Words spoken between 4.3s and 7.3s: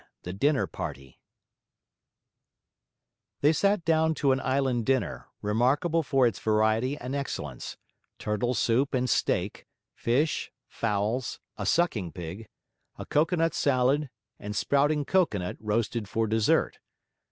an island dinner, remarkable for its variety and